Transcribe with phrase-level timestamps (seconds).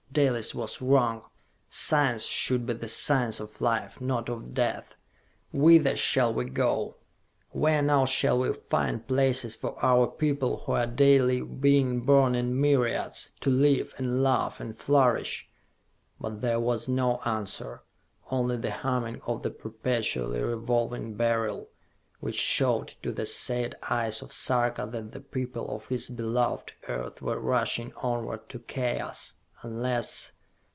[0.13, 1.23] Dalis was wrong!
[1.69, 4.97] Science should be the science of Life, not of Death!
[5.53, 6.97] Yet whither shall we go!
[7.51, 12.59] Where now shall we find places for our people who are daily being born in
[12.59, 15.47] myriads, to live, and love and flourish?"
[16.19, 17.83] But there was no answer.
[18.29, 21.69] Only the humming of the perpetually revolving Beryl,
[22.19, 27.21] which showed to the sad eyes of Sarka that the people of his beloved earth
[27.21, 30.31] were rushing onward to Chaos, unless....